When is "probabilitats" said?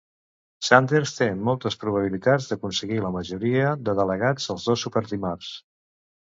1.83-2.49